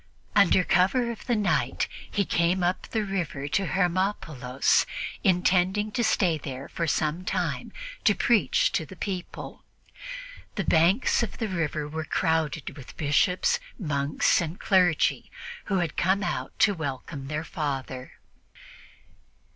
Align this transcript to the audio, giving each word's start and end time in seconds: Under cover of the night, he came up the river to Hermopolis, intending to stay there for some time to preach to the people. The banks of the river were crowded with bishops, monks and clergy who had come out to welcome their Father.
Under 0.35 0.63
cover 0.63 1.11
of 1.11 1.27
the 1.27 1.35
night, 1.35 1.87
he 2.09 2.25
came 2.25 2.63
up 2.63 2.87
the 2.87 3.05
river 3.05 3.47
to 3.49 3.67
Hermopolis, 3.67 4.87
intending 5.23 5.91
to 5.91 6.03
stay 6.03 6.39
there 6.39 6.67
for 6.67 6.87
some 6.87 7.23
time 7.23 7.71
to 8.03 8.15
preach 8.15 8.71
to 8.71 8.83
the 8.83 8.95
people. 8.95 9.63
The 10.55 10.63
banks 10.63 11.21
of 11.21 11.37
the 11.37 11.47
river 11.47 11.87
were 11.87 12.03
crowded 12.03 12.75
with 12.75 12.97
bishops, 12.97 13.59
monks 13.77 14.41
and 14.41 14.59
clergy 14.59 15.29
who 15.65 15.77
had 15.77 15.95
come 15.97 16.23
out 16.23 16.57
to 16.57 16.73
welcome 16.73 17.27
their 17.27 17.43
Father. 17.43 18.13